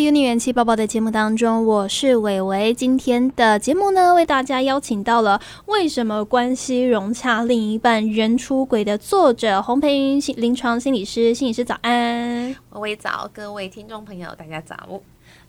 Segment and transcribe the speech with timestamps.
[0.00, 2.72] Uni 元气宝宝的节目当中，我是伟伟。
[2.72, 14.74] 今天的节目呢，为大家邀请到了《为什么关系融洽另一半人出轨》的作者洪培云心临床心理师，心理师早安，伟伟早，各位听众朋友大家早。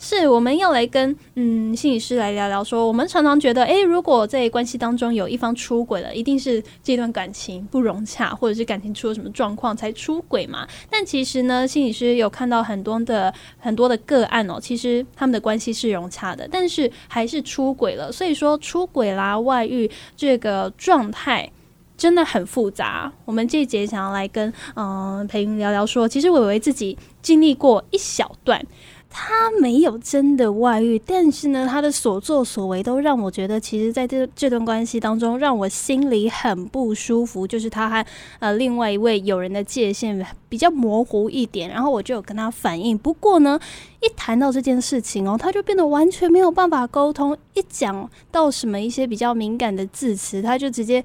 [0.04, 10.68] 是，我们要来跟嗯心理师来聊聊，说我们常常觉得，诶，如果在关系当中有一方出轨了，一定是这段感情不融洽，或者是感情出了什么状况才出轨嘛？
[10.90, 18.12] 但其实呢，心理师有看到很多的很多的个案哦，其实他们的关系是融洽的，但是还是出轨了。
[18.12, 21.48] 所以说，出轨啦、外遇这个状态
[21.96, 23.14] 真的很复杂。
[23.24, 28.66] 我们这一节想要来跟嗯培云聊聊，说其实伟伟自己经历过一小段。
[29.14, 37.46] 他没有真的外遇，但是呢，他的所作所为都让我觉得，其实在这这段关系当中，让我心里很不舒服。
[37.46, 38.06] 就是他和
[38.40, 42.98] 呃另外一位友人的界限比较模糊一点，然后我就有跟他反映。
[42.98, 43.60] 不过呢，
[44.00, 47.38] 一谈到这件事情哦，他就变得完全没有办法沟通。
[47.54, 51.04] 一讲到什么一些比较敏感的字词，他就直接。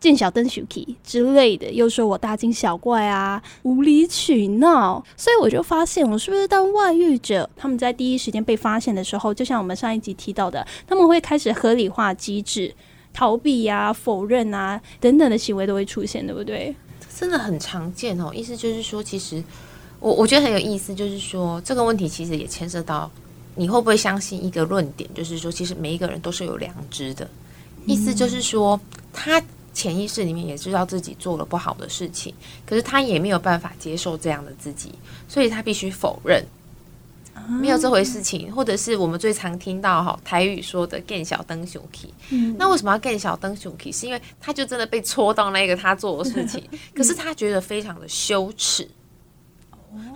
[0.00, 12.72] 见小灯 Suki 之类的，又说我大惊小怪啊，无理取闹，所以我就发现，我是不是当外遇者，他们在第一时间被发现的时候，就像我们上一集提到的，他们会开始合理化机制，
[13.12, 16.72] 逃避呀、否认啊等等的行为都会出现，对不对？
[17.18, 18.32] 真的很常见哦。
[18.32, 19.42] 意思就是说，其实
[19.98, 23.10] 我我觉得很有意思，就是说这个问题其实也牵涉到
[23.56, 27.28] 你会不会相信一个论点，就是说，其实每一个人都是有良知的。
[27.84, 28.80] 意思就是说，
[29.12, 29.42] 他。
[29.72, 32.34] 潜意识里面也知道自己做了不好的事情，
[32.66, 34.92] 可是他也没有办法接受这样的自己，
[35.28, 36.44] 所以他必须否认
[37.48, 42.12] 没有这回事情，或者是我们最常听到哈台语说的“更小灯熊 key”。
[42.58, 43.92] 那为什么要更小灯熊 key？
[43.92, 46.62] 是因为他就真的被戳到那个他做的事情，
[46.94, 48.88] 可是他觉得非常的羞耻，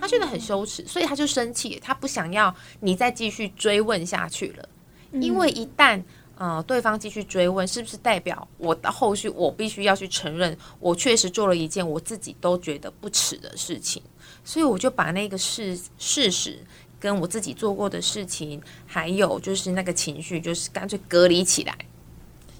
[0.00, 4.68] 他觉得很羞耻，所以他就生气，他不想要你再继续追问下去了，
[5.12, 6.02] 因为一旦。
[6.42, 14.02] 呃，对方继续追问，是不是代表我的后续我必须要去承认，我确实做了一件我自己都觉得不耻的事情，
[14.42, 16.58] 所以我就把那个事事实
[16.98, 21.78] 跟我自己做过的事情，还有就是那个情绪，就是干脆隔离起来，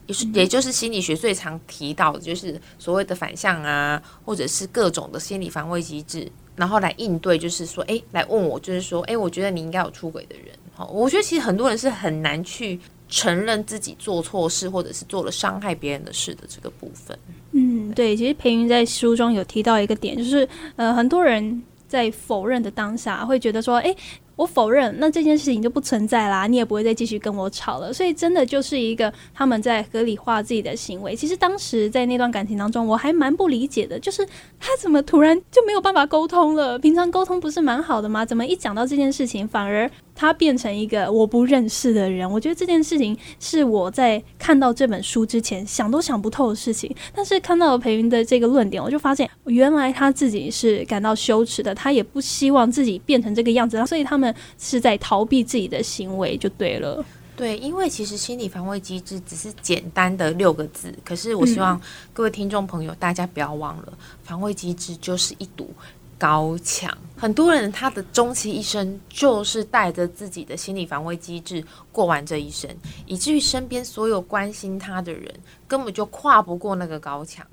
[0.06, 12.79] 也是也就是心理学最常提到的，就是所谓的反向啊，或者是各种的心理防卫机制，然后来应对，就是说，哎，来问我，就是说，哎，我觉得你应该有出轨的人，好，我觉得其实很多人是很难去。
[13.12, 17.17] 承认自己做错事，或者是做了伤害别人的事的这个部分。
[17.53, 23.95] 嗯，对，其实培云在书中有提到一个点，就是呃，很多人在否认的当下，会觉得说，哎。
[24.37, 27.93] 我否认，那这件事情就不存在啦，你也不会再继续跟我吵了。
[27.93, 31.15] 所以真的就是一个他们在合理化自己的行为。
[31.15, 34.26] 其实当时在那段感情当中，我还蛮不理解的，就是
[34.59, 36.78] 他怎么突然就没有办法沟通了？
[36.78, 38.25] 平常沟通不是蛮好的吗？
[38.25, 42.28] 怎么一讲到这件事情，反而他变成一个我不认识的人？
[42.31, 46.91] 我觉得这件事情是我在看到这本书之前想都想不透的事情。
[47.14, 54.22] 但是看到了裴云的这个论点，我就发现原来他自己是感到羞耻的，他也不希望自己变成这个样子，所以他们。
[54.59, 57.03] 是在逃避自己的行为就对了。
[57.34, 61.81] 对，因为其实心理防卫机制只是简单的六个字，可是我希望
[62.12, 65.72] 各位听众朋友大家不要忘了，防卫机制就是一堵
[66.19, 66.97] 高墙。
[67.16, 72.69] 很多人他的终其一生就是带着自己的心理防卫机制过完这一生，
[73.06, 75.32] 以至于身边所有关心他的人
[75.66, 77.44] 根本就跨不过那个高墙。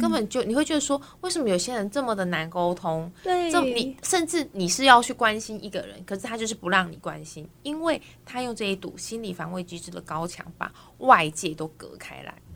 [0.00, 3.10] 根本就你会觉得说，为什么有些人这么的难沟通？
[3.22, 12.47] 对，这你甚至你是要去关心一个人，可是他就是不让你关心，因为他用这一堵心理防卫机制的高墙把外界都隔开来了。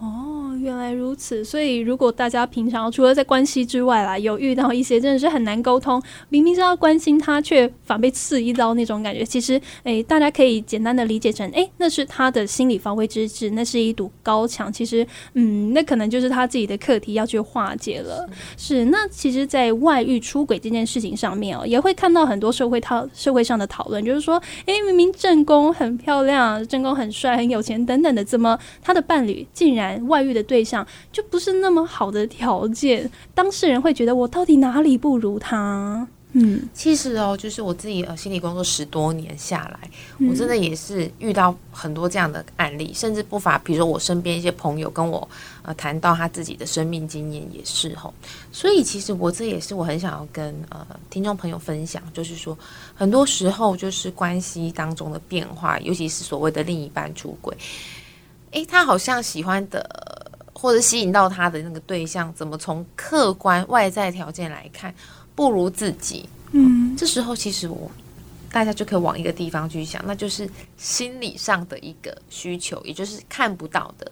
[0.00, 1.44] 哦，原来如此。
[1.44, 14.72] 所以，如果大家平常除了在关系之外啦，有遇到一些真的是很难沟通，明明是要关心他，却反被刺一刀那种感觉，其实，诶，大家可以简单的理解成，诶，那是他的心理防卫机制，那是一堵高墙。
[14.72, 18.26] 其实，嗯，那可能就是他自己的课题要去化解了。
[18.56, 18.86] 是。
[18.86, 29.89] 那其实，在外遇出轨这件事情上面哦，也会看到很多社会讨社会上的讨论，就是说，诶，明明正宫很漂亮，正宫很帅，很有钱等等的，怎么他的伴侣竟然？
[30.06, 36.06] 外遇的对象就不是那么好的条件，当事人会觉得我到底哪里不如他？
[36.32, 39.90] 嗯，其实哦，就是我自己呃，心理工作十多年下来，
[40.28, 45.28] 我真的也是遇到很多这样的案例，甚至不乏，比如说我身边一些朋友跟我
[45.62, 48.14] 呃谈到他自己的生命经验也是吼，
[48.52, 52.56] 所以其实我这也是我很想要跟呃听众朋友分享，就是说
[52.94, 57.56] 很多时候就是关系当中的变化，尤其是所谓的另一半出轨。
[58.52, 59.88] 诶，他好像喜欢的
[60.52, 64.94] 或者吸引到他的那个对象，怎么从客观外在条件来看
[65.34, 66.28] 不如自己？
[66.52, 67.90] 嗯，这时候其实我
[68.50, 74.10] 大家就可以往一个地方去想，那就是心理上的一个需求，也就是看不到的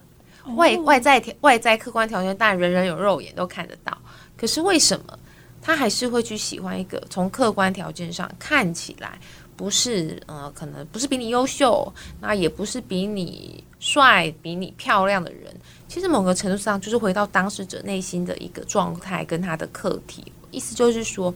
[0.55, 3.95] 外外在条外在客观条件，当然人人有肉眼都看得到。
[4.37, 5.19] 可是为什么
[5.61, 9.19] 他还是会去喜欢一个从客观条件上看起来
[9.59, 11.91] 不是呃，可能不是比你优秀，
[12.21, 15.53] 那也不是比你帅、比你漂亮的人？
[15.89, 20.31] 其实某个程度上，就是回到当事者内心的一个状态跟他的课题。
[20.49, 21.33] 意思就是说。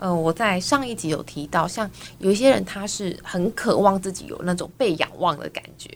[0.00, 5.90] 呃，我在上一集有提到，像有一些人，他是很渴望自己有那种被仰望的感觉。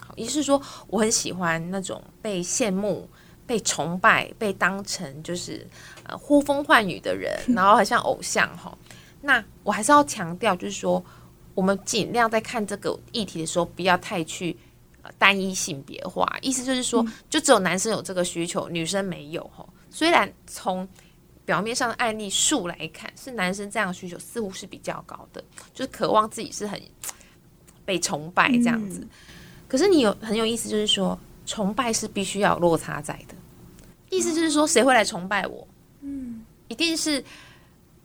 [0.00, 3.08] 好，也是说，我很喜欢那种被羡慕、
[3.46, 5.64] 被崇拜、被当成就是
[6.02, 8.76] 呃呼风唤雨的人，然后很像偶像哈。
[9.22, 11.02] 那我还是要强调，就是说，
[11.54, 14.54] 我们尽量在看这个议题的时候，不要太去
[15.16, 16.26] 单一性别化。
[16.42, 19.64] 意思就是说，就只有男生有这个需求，女生没有哈。
[19.90, 20.86] 虽然从
[21.44, 25.42] 表面上的案例数来看，是男生这样的需求似乎是比较高的，
[25.72, 26.80] 就是渴望自己是很
[27.84, 29.06] 被崇拜这样子。
[29.68, 33.34] 可是你有很有意思，就是说崇拜是必须要有落差在的。
[34.10, 35.66] 意思就是说，谁会来崇拜我？
[36.00, 37.22] 嗯，一定是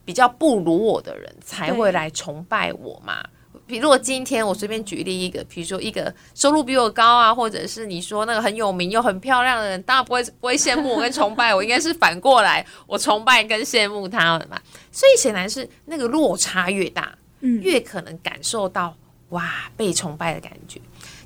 [0.08, 3.22] 比较不如我的人才会来崇拜我嘛。
[3.66, 14.58] 比如果今天我随便举例一个，比如说一个收入比我高啊，或者是你说那个很有名又很漂亮的人，当然不会不会羡慕我跟崇拜我，应该是反过来， 我崇拜跟羡慕他们嘛。
[14.94, 18.96] 所以显然是那个落差越大，嗯，越可能感受到
[19.32, 20.80] 哇被崇拜的感觉。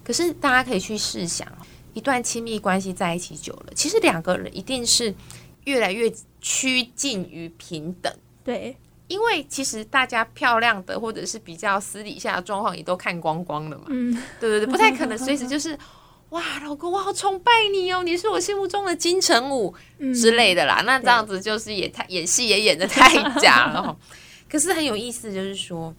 [0.04, 1.48] 可是大家可以去试想，
[1.94, 5.13] 一段亲密关系在一起久了，其实两个人一定是
[5.66, 6.12] 越来越
[6.42, 8.12] 趋近于平等，
[8.43, 8.75] 对。
[9.07, 15.77] 因为其实大家漂亮的或者是比较私底下的状况也都看光光了嘛，嗯，对对对，不太可能随时就是
[16.29, 19.75] 哇，老公我好崇拜你哦，你是我心目中的金城武
[20.15, 20.81] 之类的啦。
[20.85, 23.93] 那这样子就是也太演戏也演的太假了。
[24.49, 25.94] 可是很有意思，就是说，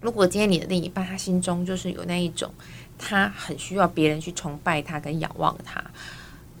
[0.00, 2.50] 如果今天你的另一半他心中就是有那一种，
[2.98, 5.84] 他很需要别人去崇拜他跟仰望他。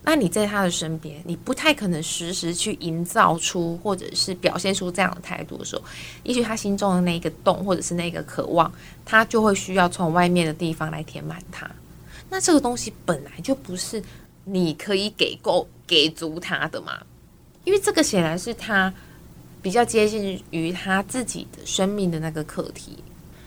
[0.02, 5.82] 那你在他的身边，你不太可能时时去营造出或者是表现出这样的态度的时候，
[6.22, 8.72] 也许他心中的那个洞或者是那个渴望，
[9.04, 11.70] 他就会需要从外面的地方来填满它。
[12.30, 14.02] 那这个东西本来就不是
[14.44, 17.00] 你可以给够给足他的嘛，
[17.64, 18.92] 因为这个显然是他
[19.60, 22.96] 比较接近于他自己的生命的那个课题。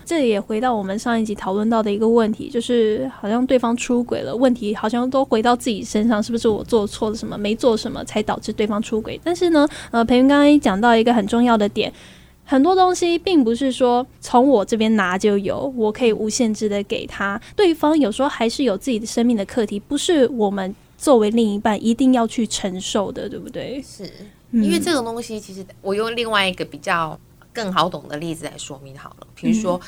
[0.04, 9.20] 这也回到我们上一集讨论到的一个问题，就是好像对方出轨了，问题好像都回到自己身上，是不是我做错了什么，没做什么才导致对方出轨？
[9.24, 11.92] 但是呢，呃，培云刚刚讲到一个很重要的点，
[12.44, 23.82] 很多东西并不是说从我这边拿就有，我可以无限制的给他，对方有时候还是有自己的生命的课题，不是我们作为另一半一定要去承受的，对不对？
[23.82, 24.04] 是
[24.52, 27.18] 因为这种东西，其实我用另外一个比较。
[27.54, 29.80] 更好懂的例子来说明好了，比如说，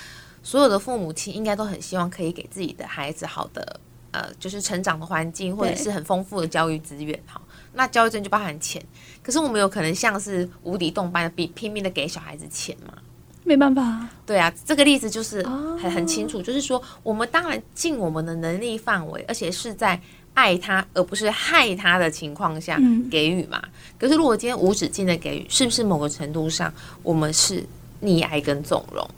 [0.42, 3.80] 所有的父母亲应该都很希望可以给自己的孩子好的，
[4.12, 7.20] 呃，就是成长的环境，或者是很丰富的教育资源。
[7.26, 7.42] 哈，
[7.74, 8.80] 那教育资源就包含钱，
[9.22, 12.94] 可是我们有可能像是无底洞般的比拼命的给小孩子钱吗？
[13.42, 14.08] 没办法。
[14.24, 20.00] 对啊，这个例子就是很很清楚，就是说，我们当然尽我们的能力范围，而且是在。
[20.36, 22.78] 爱他而不是害他的情况下
[23.10, 23.60] 给予嘛？
[23.98, 26.70] 可是如果今天无止境的给予，是不是某个程度上
[27.02, 27.64] 我们是
[28.02, 29.10] 溺爱跟纵容？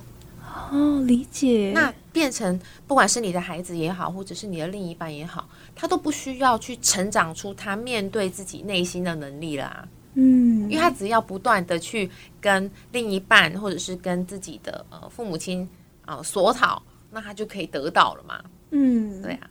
[0.70, 1.72] 哦，理解。
[1.74, 9.88] 那变成不管是你的孩子也好，或者是你的另一半也好，他都不需要去成长出他面对自己内心的能力了。
[10.14, 12.08] 嗯，因为他只要不断的去
[12.40, 15.68] 跟另一半或者是跟自己的呃父母亲
[16.04, 18.40] 啊索讨，那他就可以得到了嘛。
[18.70, 19.48] 嗯，对啊。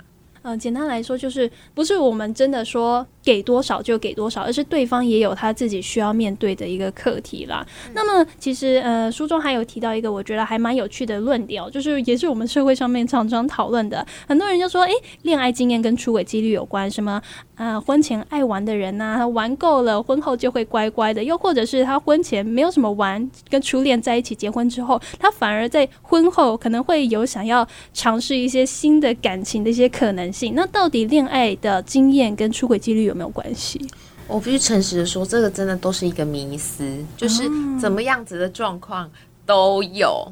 [0.47, 7.67] 嗯，简单来说就是不是我们真的说给多少就给多少，而是对方也有他自己需要面对的一个课题啦。
[7.93, 17.21] 那么其实呃书中还有提到一个我觉得还蛮有趣的论点，就是也是我们社会上面常常讨论的，很多人就说，诶，恋爱经验跟出轨几率有关，什么
[17.55, 30.31] 啊婚前爱玩的人呐，他玩够了，婚后就会乖乖的；又或者是他婚前没有什么玩，跟初恋在一起结婚之后，他反而在婚后可能会有想要尝试一些新的感情的一些可能。
[30.53, 33.79] 那到底恋爱的经验跟出轨几率有没有关系？
[34.27, 37.43] 我必须诚实的说，这个真的都是一个迷思，就是
[37.79, 39.09] 怎么样子的状况
[39.45, 40.31] 都有。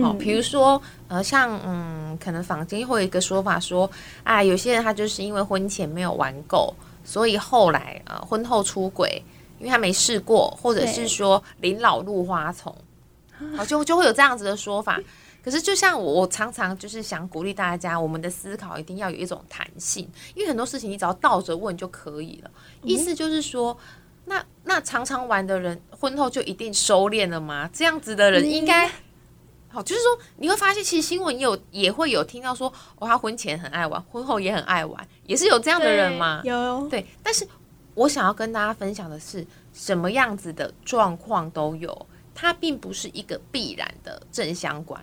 [0.00, 3.90] 好，比如说呃，像嗯，可能坊间会有一个说法说，
[4.22, 6.72] 啊，有些人他就是因为婚前没有玩够，
[7.04, 9.20] 所以后来呃婚后出轨，
[9.58, 12.72] 因为他没试过，或者是说临老入花丛，
[13.56, 15.00] 好，就就会有这样子的说法。
[15.44, 22.50] 可是，就像我，我常常就是想鼓励大家，我们的思考一定要有一种弹性，因为很多事情你只要倒着问就可以了。
[22.82, 23.76] 意思就是说，
[24.26, 27.68] 那那常常玩的人，婚后就一定收敛了吗？
[27.72, 28.88] 这样子的人应该
[29.68, 36.40] 好，就是说你会发现，其实新闻也有也会有听到说，哦，他婚前很爱玩，婚后也很爱玩，也是有这样的人吗。
[36.44, 37.44] 有对，但是
[37.94, 45.00] 我想要跟大家分享的是，什么样子的状况都有，它并不是一个必然的正相关。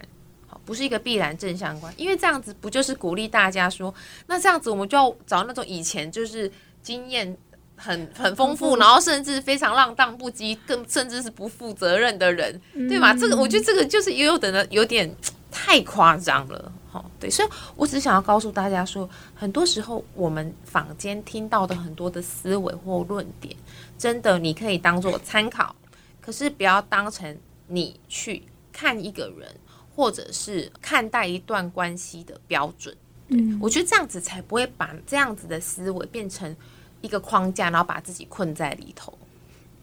[0.47, 3.93] 好，不是一个必然正相关，因为这样子不就是鼓励大家说，
[4.27, 7.37] 那这样子我们就要找那种以前就是经验。
[7.81, 12.59] 很很丰富，然后甚至非常浪荡不羁，更甚至是不负责任的人，
[12.89, 13.13] 对吗？
[13.13, 15.09] 这个我觉得这个就是也有的呢，有点
[15.49, 17.09] 太夸张了，好。
[17.21, 23.55] 对，所以我只想要告诉大家说，很多时候我们坊间听到的很多的思维或论点，
[23.97, 25.73] 真的你可以当做参考，
[26.21, 29.55] 可是不要当成你去看一个人
[29.95, 32.95] 或者是看待一段关系的标准。
[33.29, 36.55] 嗯，我觉得这样子才不会把这样子的思维变成。
[37.01, 39.17] 一个框架，然后把自己困在里头。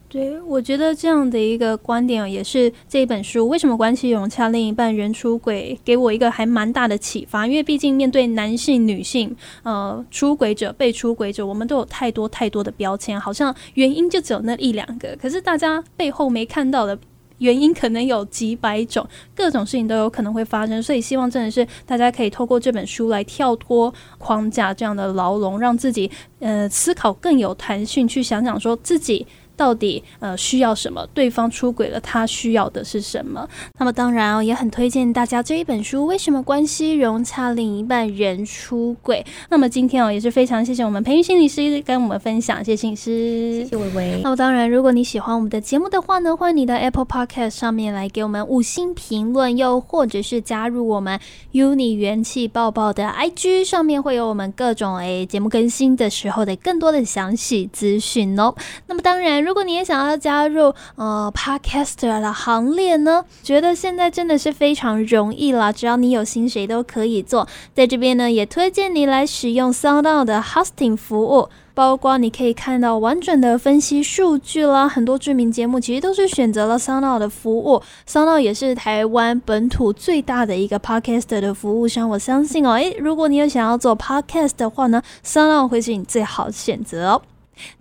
[0.09, 7.45] 对，我觉得这样的一个观点，也是这一本书为什么关系融洽，另一半人出轨，给我一个还蛮大的启发。
[7.45, 16.97] 因为毕竟面对男性、女性，呃，出轨者、被出轨者，我们都有太多太多的标签，好像原因就只有那一两个，可是大家背后没看到的。
[17.39, 26.09] 原因可能有几百种，各种事情都有可能会发生，所以希望真的是大家可以透过这本书来跳脱框架这样的牢笼，让自己
[26.39, 29.27] 呃思考更有弹性，去想想说自己。
[29.57, 31.05] 到底呃需要什么？
[31.13, 33.45] 对方出轨了，他需要的是什么？
[33.79, 36.05] 那么当然哦，也很推荐大家这一本书。
[36.05, 39.25] 为什么关系融洽，另一半人出轨？
[39.49, 44.21] 那么今天哦，也是非常谢谢我们培育心理师跟我们分享，谢谢心理师，谢谢微微。
[44.23, 51.19] 那么当然，如果你喜欢我们的节目的话呢，欢迎你到 Apple Podcast 上面来给我们五星评论，又或者是加入我们
[51.53, 58.53] Uni 元气爆爆的 IG 上面会有我们各种诶节目更新的时候的更多的详细资讯哦。
[58.85, 59.46] 那么当然。
[59.47, 67.47] 如果你也想要加入呃 Podcaster 的行列呢，觉得现在真的是非常容易了，只要你有心，谁都可以做。
[67.73, 74.89] 在这边呢，也推荐你来使用 SoundOn 的 Hosting 服务，包括你可以看到完整的分析数据啦。
[74.89, 82.09] 很多知名节目其实都是选择了 SoundOn 的服务，SoundOn 也是台湾本土最大的一个 Podcaster 的服务商。
[82.09, 87.21] 我相信哦，诶，如果你有想要做 Podcast 的话呢，SoundOn 会是你最好的选择哦。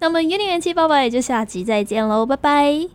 [0.01, 2.81] 那么，元年元气爸爸也就下集再见喽，拜拜。